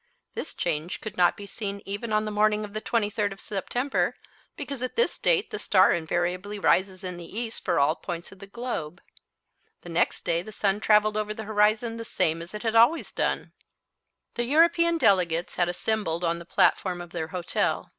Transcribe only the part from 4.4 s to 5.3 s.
because at this